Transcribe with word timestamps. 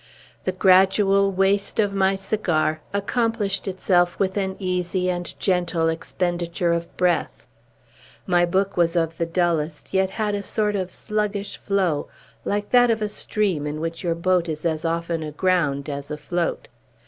The 0.45 0.51
gradual 0.51 1.31
waste 1.31 1.79
of 1.79 1.93
my 1.93 2.15
cigar 2.15 2.81
accomplished 2.91 3.67
itself 3.67 4.17
with 4.17 4.35
an 4.35 4.55
easy 4.57 5.11
and 5.11 5.31
gentle 5.39 5.89
expenditure 5.89 6.73
of 6.73 6.97
breath. 6.97 7.45
My 8.25 8.43
book 8.43 8.75
was 8.75 8.95
of 8.95 9.19
the 9.19 9.27
dullest, 9.27 9.93
yet 9.93 10.09
had 10.09 10.33
a 10.33 10.41
sort 10.41 10.75
of 10.75 10.91
sluggish 10.91 11.55
flow, 11.55 12.07
like 12.43 12.71
that 12.71 12.89
of 12.89 13.03
a 13.03 13.09
stream 13.09 13.67
in 13.67 13.79
which 13.79 14.01
your 14.03 14.15
boat 14.15 14.49
is 14.49 14.65
as 14.65 14.85
often 14.85 15.21
aground 15.21 15.87
as 15.87 16.09
afloat. 16.09 16.67